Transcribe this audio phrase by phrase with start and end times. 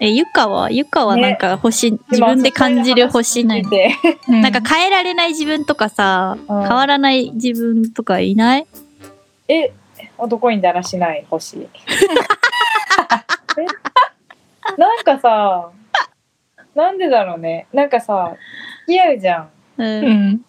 [0.00, 0.70] え、ゆかは？
[0.70, 3.62] ゆかはなんか星、自分で感じる星ない
[4.28, 6.60] なんか変えられない自分とかさ、うん。
[6.62, 8.66] 変わらない自分とかいない？
[9.48, 9.72] え
[10.18, 11.58] 男にだらしない星。
[11.58, 11.68] え？
[14.76, 15.70] なんかさ
[16.74, 17.66] なんでだろうね。
[17.72, 18.36] なんかさ
[18.86, 19.50] 付き合うじゃん。
[19.78, 19.84] う。
[19.84, 20.44] うんん。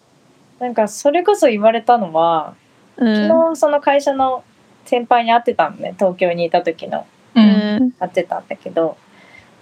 [0.58, 2.54] なんかそれこそ言われたのは
[2.96, 3.28] うん。
[3.28, 4.42] 昨日その会社の
[4.84, 7.40] 先輩に会ってたのね東京にいた時のう。
[7.40, 7.92] うんん。
[7.92, 8.96] 会ってたんだけど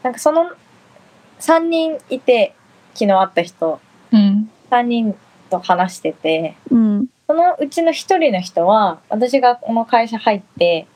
[0.03, 0.51] なんかその
[1.41, 2.55] 3人いて
[2.95, 3.81] 昨日会った人
[4.13, 4.51] うん。
[4.71, 5.17] 3人
[5.51, 7.07] と話しててうん。
[7.27, 10.87] そのうちの1人の人は私がこの会社入って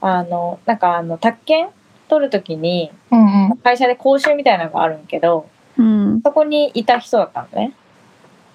[0.00, 1.68] あのなんかあの宅建
[2.08, 3.50] 取る時にうん。
[3.50, 3.56] うん。
[3.58, 6.22] 会社で講習みたいなのがあるんけどうん。
[6.22, 7.74] そこにいた人だったのね。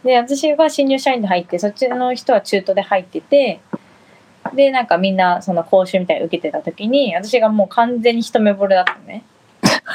[0.03, 3.59] で私が新入社員で入ってそっちの人は中途で入ってて
[4.53, 9.23] でなんかみんなその講習みたいなの受けてた時に私がもう完全に一目惚れだったのね。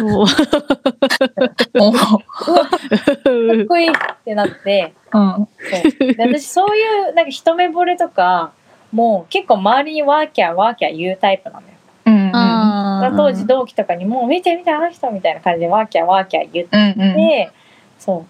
[0.00, 0.22] お
[1.88, 3.92] おかっこいいっ
[4.24, 5.48] てなってうん。
[5.70, 8.52] そうで私そういうなんか一目惚れとか
[8.92, 11.66] もう結構周りにワーキャーワーキャー言うタイプなのよ。
[12.06, 12.30] うん。
[12.34, 16.76] あー当時同期とかにも「見て見てあの人」みたいな感じでワーキャーワーキャー言って。
[16.76, 17.02] うん。
[17.02, 17.16] うん。
[17.16, 17.50] で、
[17.98, 18.24] そ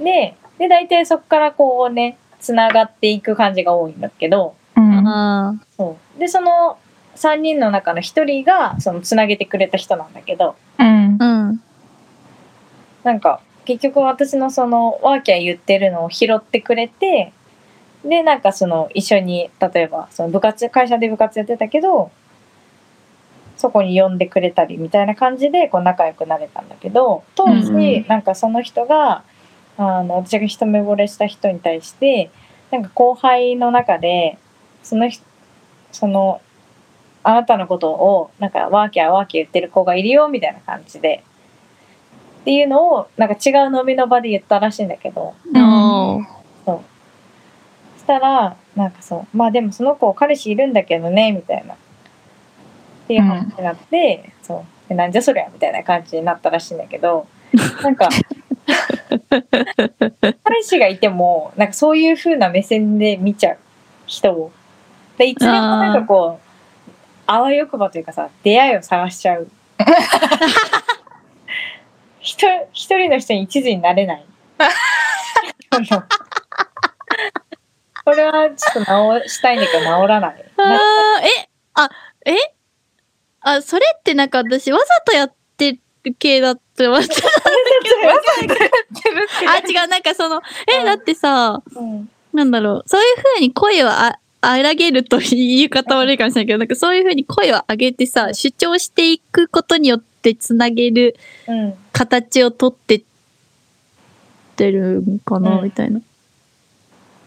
[0.00, 0.04] う。
[0.04, 5.08] で、で、大体そこからこうね、つながっていく感じが多いんだけど、うん。
[5.08, 6.20] あそう。
[6.20, 6.78] で、その
[7.16, 11.24] 3人の中の1人が、そのつなげてくれた人なんだけど、うんー。
[11.24, 11.62] うん。
[13.04, 17.32] なんか、結局私のその、ワーキャー言ってるのを拾ってくれて、
[18.04, 22.10] で、なんかその、一緒に、例えば、その部活、会社で部活やってたけど、
[23.58, 29.24] そこに呼んでくれたりみたいな感じでこう仲良くなれたんだけど当時、なんかその人が
[29.78, 32.30] あの私が一目惚れした人に対して
[32.70, 34.36] なんか後輩の中で
[34.82, 35.24] その人
[35.92, 36.42] その
[37.22, 41.24] あなたのことをなんかワーキャーワーキャー言ってる子がいるよみたいな感じで。
[42.40, 45.34] っていうのをなんか違う飲みの場で言ったらしいんだけど。
[45.54, 46.24] おー
[46.64, 46.80] そう。
[47.96, 51.74] そしたらなんかそうまあでもその子彼氏いるんだけどねみたいな。
[51.74, 51.76] っ
[53.08, 54.88] ていう話になって、そう。
[54.88, 57.26] でなんじゃそりゃみたいな感じになったらしいんだけど。
[57.82, 58.08] なんか
[60.44, 63.58] 彼氏がいてもなんかそういう風な目線で見ちゃう
[64.06, 64.52] 人を
[65.16, 66.48] でいつでもなんかこう
[67.26, 69.48] あわよくばというかさ出会いを探しちゃう。
[72.72, 74.24] 一人の人に一途になれない。
[78.04, 80.44] これはちょっと直したいんだけど直らない。
[80.56, 81.90] あえ、あ、
[82.24, 82.34] え？
[83.40, 87.14] あ、それってなんか私わざとやってる系だって思ってた。
[89.46, 92.08] あ、違う、なんかその、え、だってさ、うん。
[92.32, 101.16] なんだろう、そういう風に声をあ荒げると言い方悪いかもしれないけど、なんかそういう風に声を上げてさ、主張していくことによってつなげる
[101.48, 101.74] うん。
[101.92, 103.02] 形をとってっ
[104.56, 105.64] てるんかな、うん。
[105.64, 106.00] みたいな。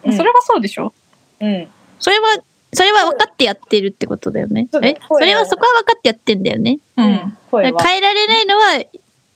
[0.05, 0.13] うん。
[0.15, 0.93] それはそうでしょ？
[1.41, 1.67] うん。
[1.99, 2.37] それは、
[2.73, 4.69] それは分かってやってるってことだよね。
[4.81, 4.97] え？
[5.09, 6.79] それはそこは分かってやってんだよね。
[6.95, 7.01] う。
[7.01, 7.37] うん。
[7.51, 8.83] 変えられないのは、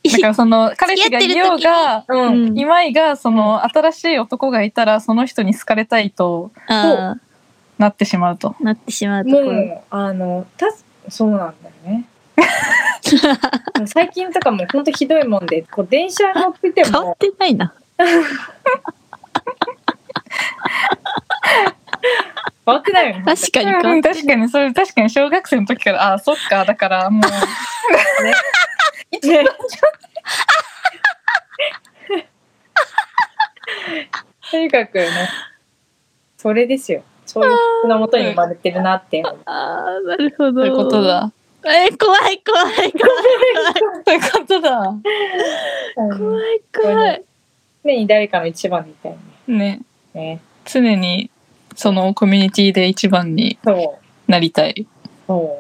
[0.11, 2.53] だからその、彼氏がいようが、ううん。
[2.53, 7.15] ん、いまいが、その、新しい男がいたら、その人に好かれたいとあ
[7.77, 8.55] なってしまうと。
[8.59, 9.51] あ、なってしまうとも。
[9.51, 10.67] うあのた
[11.09, 12.05] そうなんだよね。
[13.85, 17.73] 最近とかもうほんとひどいもんでこう電車乗ってて変わっもてないな。
[22.65, 23.09] 怖くない？
[23.11, 27.21] よね確かに変わうん確かに、それ、確かに小学生の時から、ああ、そっか、だからもう、
[28.23, 28.33] ね
[34.51, 35.09] とにかくね
[36.37, 40.61] それですよそういう人のもとに生まれてるなって思うああ、なるほど。
[40.61, 41.01] そういうこと。
[41.01, 41.31] だ。
[41.65, 42.93] え、怖い怖い怖い
[44.05, 44.79] そういうことだ。
[44.79, 45.01] うん
[46.17, 47.23] 怖い怖い。
[47.83, 49.17] 常に誰かの一番にいたい
[49.47, 49.55] ね。
[49.57, 49.81] ね
[50.13, 51.31] ね常に、
[51.75, 54.85] そのコミュニティで一番にそうなりたい。
[55.27, 55.59] そ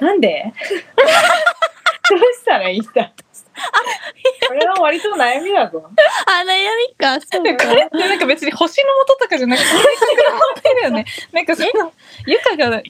[0.00, 0.52] うなんで？
[2.76, 3.12] したらいいんだ
[4.48, 5.82] これは割と悩みだぞ
[6.26, 6.56] あ、悩
[6.88, 7.20] みか。
[7.20, 11.04] そうでこれってなんか別に星の元とかじゃなくて性格の問題だよね。
[11.32, 11.92] なんかその
[12.26, 12.82] ゆかが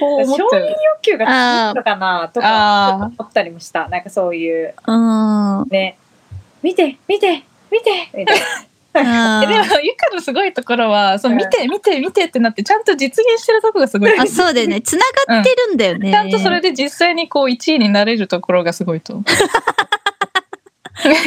[0.00, 0.24] こう。
[0.24, 5.68] 承認欲求が強いのかなとか思ったりもしたなんかそういううん。
[5.68, 5.98] ね
[6.62, 8.44] 見て見て見てみたいな
[9.02, 14.18] でもゆかのすごいところはその見て見て見てってなってちゃんと実現してるところがすごい。
[14.18, 14.80] あ、そうだよね。
[14.80, 16.10] 繋がってるんだよね。
[16.10, 19.14] ちゃんとそれで実際にこう1位になれるところがすごいと。
[19.22, 19.24] なん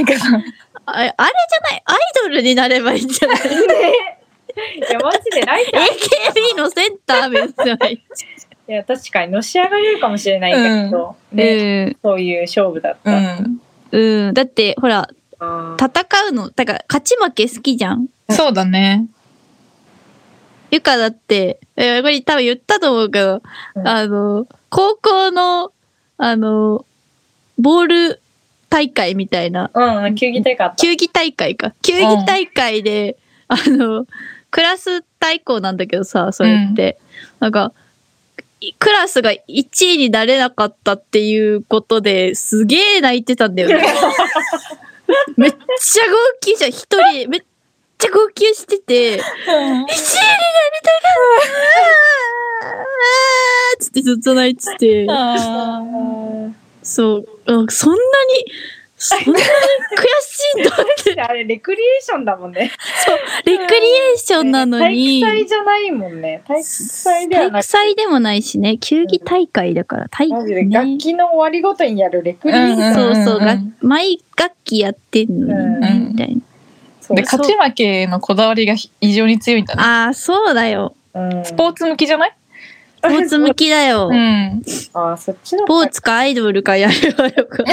[0.06, 0.26] かさ
[0.86, 1.84] ああれじゃない？
[1.86, 3.40] アイドルになればいいんじゃない？
[3.68, 4.20] ね
[4.78, 7.94] いやマジでライター ?AKB のセンター目じゃない。
[8.68, 13.62] いや確かにのし上がれるかもしれないんだけど、ね、そういう勝負だった、うん。
[13.92, 14.28] うん。
[14.28, 14.34] うん。
[14.36, 15.08] だって、ほら、
[15.40, 18.08] 戦うの、だから勝ち負け好きじゃん？
[18.30, 19.08] そうだね。
[20.72, 23.42] ゆかだって、えこれ多分言ったと思うけど、
[23.76, 25.72] うんあの、高校の、
[26.18, 26.86] あの、
[27.58, 28.22] ボール
[28.70, 31.74] 大会みたいな、うん球技大会あった球技大会か。
[31.82, 34.06] 球技大会で、あの、
[34.52, 37.00] クラス対抗なんだけどさ、それって。
[37.40, 37.72] なんか、
[38.62, 43.78] いクラスが1位になれなかったっていうことですげえ泣いてたんだよね。
[45.80, 46.12] ちゃ号
[46.46, 46.72] 泣じゃん。
[46.72, 47.42] 一人、めっ
[47.98, 49.80] ちゃ号泣してて、1位にな。
[50.70, 51.12] りたかっ
[53.78, 55.06] たつってずっと泣いてて、
[56.84, 58.02] そう、あそんなに、
[59.02, 62.70] そんなに悔しいんだって、あれレクリエーションだもんね。
[63.46, 66.44] レクリエーションなのに、体育祭じゃないもんね。
[66.46, 73.70] 体育祭では体育なく祭でもないしね、球技大会だから、体マジでね楽器の終わりごとにやるレクリエーション、そうそう、うんうんうん。
[73.70, 76.08] が毎楽器やってんのにね、うん。
[76.10, 76.38] みたい
[77.00, 79.82] そうで、勝ち負けのこだわりが異常に強いんだね。
[79.82, 80.06] な。
[80.06, 80.94] ああ、そうだよ。
[81.14, 81.46] うん。
[81.46, 82.36] スポーツ向きじゃない？
[83.00, 84.10] スポーツ向きだよ。
[84.12, 84.62] うん。
[84.94, 87.64] あーそっちのスポーツかアイドルかやればよく。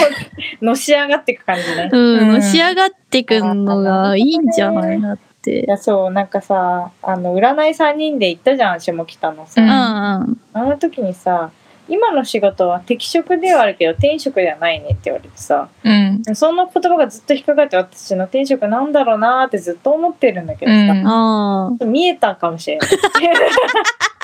[0.62, 5.64] のし上がっていく感じねうん、うんのし上がってくのがいいんじゃないなってい。
[5.66, 10.40] やそうなんかさあの占い3人で行ったじゃん下北のさ、うんうんうん。
[10.52, 11.50] あの時にさ
[11.88, 16.22] 今の仕事は適職ではあるけど転職ではないねって言われてさうん。
[16.34, 21.84] その言葉がずっと引っかかって私の転職なんだろうなーってずっと思ってるんだけどさ、うんああ。
[21.84, 22.88] 見えたかもしれない。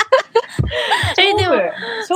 [1.19, 1.55] えでも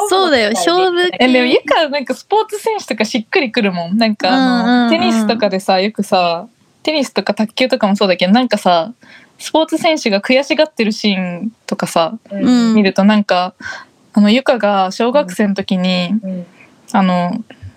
[0.08, 0.50] そうだよ。
[0.52, 3.96] 勝負え、でも、ゆか、なんかスポーツ選手とかしっくりくるもん。
[3.96, 6.46] なんか、テニスとかでさ、よくさ、
[6.82, 8.92] テニスとか卓球とかもそうだけど、なんかさ、
[9.38, 12.72] スポーツ選手が悔しがってるシーンとかさ、ううん。
[12.72, 13.54] ん見るとなんか、
[14.12, 16.46] あの、ゆかが小学生の時に、うん。
[16.92, 17.32] あの、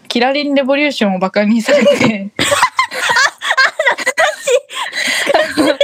[0.07, 2.31] キラリンレボリューションをバカにされて、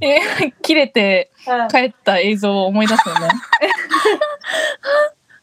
[0.00, 0.18] え
[0.62, 3.28] 切れてあ帰った映像を思い出すよね。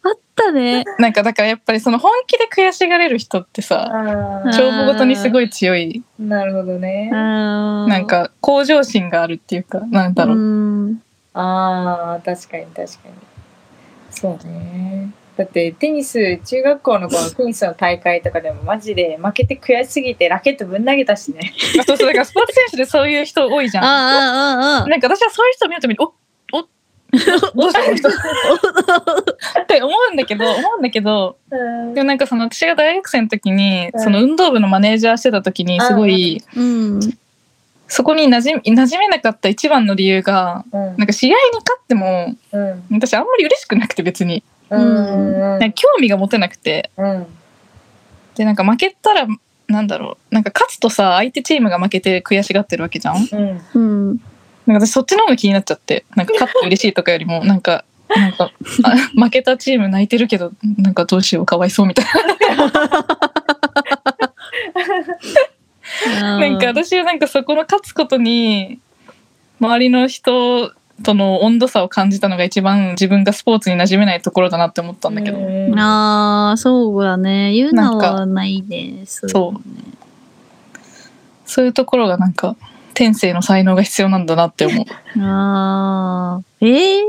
[0.03, 0.83] あったね。
[0.99, 7.09] なんかだからやっぱりその本気で悔しがれる人ってさ、あ勝負ごとにすごい強い、ーなるほどね。
[7.11, 10.37] ななん、か向上心があるっていうか、なんだろう。
[10.37, 10.39] う
[10.91, 11.01] ん。
[11.33, 13.13] ああ確かに確かに。
[14.11, 15.09] そうね。
[15.37, 21.53] だってテニス中学校の頃のテニスの大会とかでもマジで負けて悔しすぎてラケットぶん投げたしね。
[21.85, 23.83] そうそう、だからスポーツ選手でそういう人多いじゃん。
[23.83, 24.87] ああ。
[24.87, 26.13] なんか私はそういう人見るために、お
[26.57, 26.67] お
[27.55, 27.95] どうしたこの？
[27.97, 31.37] 人って思うんだけど、思うんだけど、
[31.93, 36.99] でもなんかその私が大学生の時に、うんその運動部のマネージャーしてた時にすごい、うん。
[37.87, 44.43] そこに馴染み馴染めなかった一番の理由が、うんなんか試合に勝っても、うん私あんまり嬉しくなくて別に。
[44.69, 46.91] うんうんなんか興味が持てなくて。
[46.97, 47.27] うん
[48.35, 49.27] で、なんか負けたら、
[49.67, 50.35] なんだろう。
[50.35, 53.79] なんか勝つとさ、相手チームが負けて悔しがってるわけじゃんうんう
[54.13, 54.21] ん。
[54.67, 56.05] なんか私そっちの方が気になっちゃって。
[56.15, 58.51] なんか勝って嬉しいとかよりも、 なんか、なんか、
[58.83, 62.11] あ負けたチーム泣いてるけど、なんかどうしよう、かわいそうみたいな。
[66.39, 68.79] なんか私はなんかそこの勝つことに、
[69.59, 70.73] 周りの人
[71.03, 75.37] との温度差を感じたのが一番自分がスポーツに馴染めないところだなって思ったんだけど。
[75.37, 77.51] うんああ、そうだね。
[77.53, 79.03] 言うのはないね。
[79.05, 79.61] そうそう
[81.45, 82.55] そういうところがなんか、
[82.93, 85.21] 天性の才能が必要なんだなって思う。
[85.21, 86.41] ああ。
[86.61, 87.03] ええ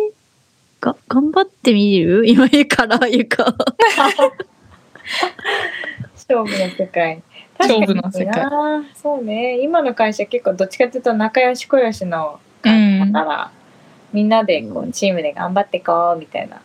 [0.81, 2.26] が、頑張ってみる？
[2.28, 3.55] 今言うから、言うか。
[6.14, 7.23] 勝負の世界。
[7.59, 8.45] 勝負の世界
[8.95, 9.61] そうね。
[9.62, 13.12] 今の会社結構どっちかっていうと仲良し小良しのうん。
[13.12, 13.50] だから、
[14.13, 16.61] みんなでこうチームで頑張っていこうみたいな。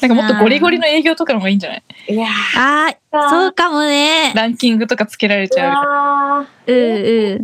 [0.00, 1.82] なんかもっとゴリゴリの営業とかの方がいいんじゃない？
[2.08, 2.26] いや
[2.56, 4.32] ああ、そうかもね。
[4.34, 7.40] ランキングとかつけられちゃうあうんう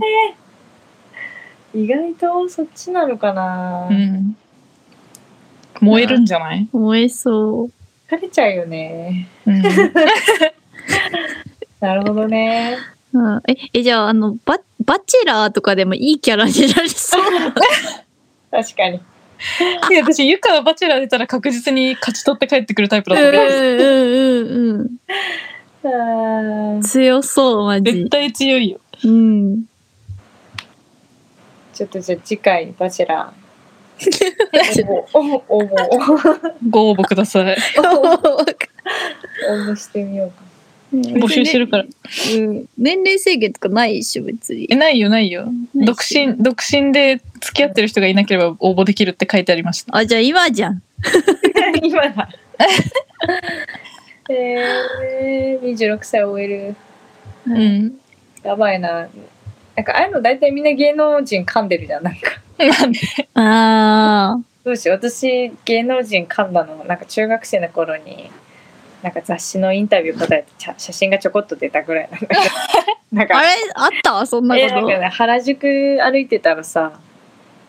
[1.74, 1.82] ん。
[1.82, 4.36] 意外とそっちなのかな、うん。
[5.80, 6.68] 燃えるんじゃない？
[6.72, 7.70] 燃えそう。
[8.12, 9.28] 疲れちゃうよね。
[9.46, 9.62] うん。
[11.78, 12.76] なるほどね。
[13.12, 17.22] うん、え、え、じゃあ、あの、バ、バチェラーとかでもいいキャラになりそう。
[18.50, 19.00] 確かに。
[19.90, 23.48] いや、私、ゆかがバチェラー出たら確実に勝ち取って帰ってくるタイプだとうん思う。
[23.48, 24.90] うんうん
[25.82, 28.10] あー強そう、マ絶ジ。
[28.10, 28.80] 対強いよ。
[29.04, 29.64] うん。
[31.72, 33.40] ちょっとじゃあ次回、バチェラー。
[35.14, 37.56] 応募、応募、ご応募ください。
[37.78, 40.49] 応募してみようか。
[40.92, 50.82] 募集してるからうん、年齢制限とかないっしょ別にえないよないよ独身独身で付き合ってる人がいなければ応募できるって書いてありましたあじゃあ今じゃん
[51.82, 52.28] 今だ。
[54.30, 56.76] えー、26歳終える。
[57.46, 57.98] うん
[58.42, 59.08] やばいな。
[59.76, 62.02] なんかああいうの大体みんな芸能人噛んでるじゃん。
[62.02, 62.20] なんか。
[63.34, 64.96] ああどうしよう。
[64.98, 68.30] 私芸能人噛んだのなんか中学生の頃に
[69.02, 72.10] なんか雑誌のインタビュー答えて写真がちょこっと出たぐらい。
[72.10, 72.40] なんだけど
[73.12, 73.48] なんかあれ？
[73.74, 74.26] あった？
[74.26, 74.66] そんなこと？
[74.66, 77.00] えなんかね原宿歩いてたらさ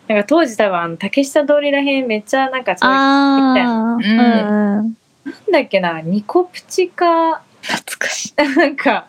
[0.08, 4.78] なんか当時多分あの竹下通りらへんめっちゃなんかそういうああうん。
[4.78, 8.34] うんなんだっけなニコプチか懐かしい。
[8.36, 9.06] なんか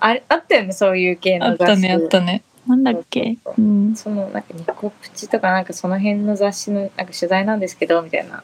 [0.00, 1.62] あれあったよねそういう系の雑誌。
[1.62, 2.42] あったねあったね。
[2.66, 3.38] なんだっけ？
[3.56, 3.94] うん。
[3.96, 8.42] そのなんかニコプチとかなんかその辺の雑誌のなんか取材なんですけどみたいな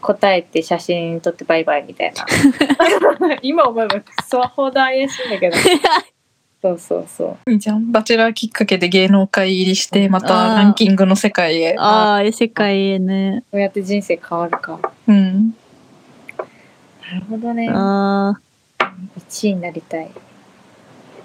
[0.00, 2.26] 答えて写真撮ってバイバイみたいな。
[3.42, 5.56] 今思えばクソほど怪しいんだけど。
[6.60, 7.50] そうそうそう。
[7.50, 11.76] いいじゃんバチェラーきっかけで芸能界入りしてまたランキングの世界へ。
[11.78, 13.44] ああ世界へね。
[13.52, 15.54] こうやって人生変わるかうん。
[17.10, 17.68] なるほどね。
[17.72, 18.40] あ
[19.28, 20.10] 1位になりたい。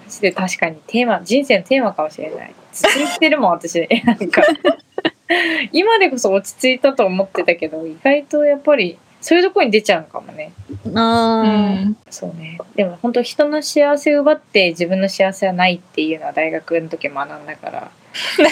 [0.06, 2.54] マジで確かにテーマ人生のテーマかもしれない。
[2.72, 3.88] ずっと言ってるもん私。
[4.06, 4.44] なんか
[5.72, 10.52] 今でこそ落ち着いたと思ってたけど意外とやっぱりそういうところに出ちゃうのかもね。
[10.86, 11.00] ー。
[11.00, 11.98] あうーん。
[12.10, 12.58] そうね。
[12.76, 17.92] でも本当人の幸せを奪って自分の幸せはないっていうのは大学の時学んだから。
[18.14, 18.46] さ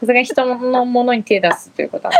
[0.00, 2.14] すがに人のものに手出すということは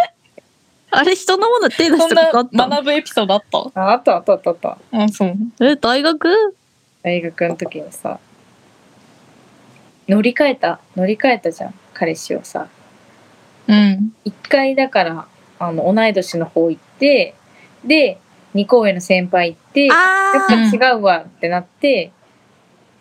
[0.91, 2.57] あれ人のもの手出そんしたことあった？
[2.69, 3.81] な学ぶエピソードあった？
[3.81, 4.51] ああったあったあった。
[4.51, 5.35] あったあそう。
[5.61, 6.57] え大学？
[7.03, 8.19] 大学の時にさ
[10.09, 10.79] 乗り換えた？
[10.97, 12.61] 乗り換えたじゃん彼氏をさ。
[12.61, 12.84] うん
[14.25, 15.27] 一回だから
[15.59, 17.35] あの同い年の方行って
[17.85, 18.19] で
[18.55, 22.13] 二個上の先輩行ってやっあぱ違うわってなって、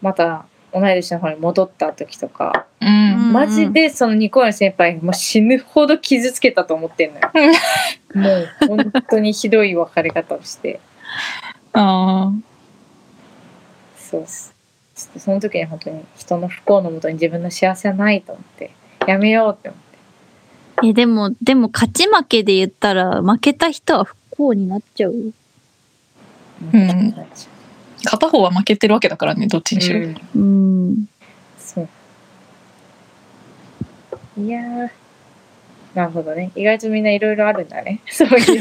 [0.01, 3.31] また同い年の方に戻った時とか、うん。
[3.31, 7.31] マジでその二個上の先輩もう死ぬほど傷つけたと思ってんのよ。
[8.15, 10.79] もう本当にひどい別れ方をして。
[11.73, 12.31] あ
[13.95, 14.53] そうっす。
[14.95, 18.71] ちょっとその時に本当に人の不幸のもとに自分の幸せはないと思って
[19.07, 19.82] やめようって思って。
[20.83, 25.19] えでもでも勝ち負けで言ったら負けた人は不幸になっちゃうよ
[26.73, 27.13] うん
[28.05, 31.05] 片方は負けてるわけだからねどっちにしろ、うんうん
[31.57, 31.87] そう。
[34.41, 34.89] いやー。
[35.95, 36.51] なるほどね。
[36.55, 38.01] 意外とみんないろいろあるんだね。
[38.09, 38.37] そういう、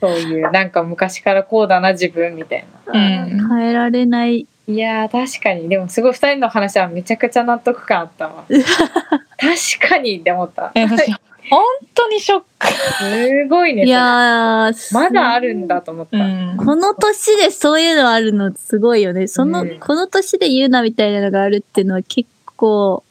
[0.00, 4.74] そういう、なんか昔からこうだな、自分みたいうん変えられないな。
[4.74, 5.68] いやー、確かに。
[5.68, 8.44] でもすごい二人の話はめちゃくちゃ納得感あったわ。
[9.38, 10.72] 確かにって思った。
[10.74, 11.12] え私
[11.50, 11.64] 本
[11.94, 13.86] 当にショック、すごいね。
[13.86, 16.18] いやまだあるんだと思った。
[16.18, 19.28] うん、この年でそういうのあるのすごいよね。
[19.28, 19.80] その、うん。
[19.80, 23.02] この年で言うなみたいなのがあるっていうのは結構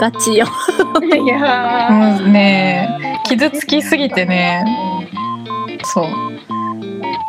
[0.00, 0.46] ガチよ。
[1.02, 2.18] いやー。
[2.18, 4.64] もうね傷つきすぎてね。
[5.84, 6.37] そう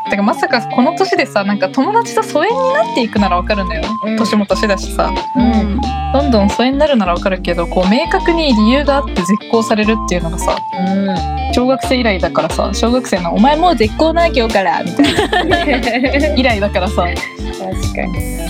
[0.10, 4.18] だからまさかこの年でさなんか友達と疎遠になっていくならわかるんだよ、うん。
[4.18, 5.14] 年も年だしさ。
[5.36, 5.80] うん。
[6.12, 11.54] どんどん疎遠になるならわかるけどこう明確に理由があって絶交されるっていうのがさうん。
[11.54, 16.28] 小学生以来だからさ小学生の「お前もう絶交な今日から」みたいな。
[16.36, 17.04] 以来だからさ。
[17.04, 18.38] 確かに。
[18.38, 18.49] な。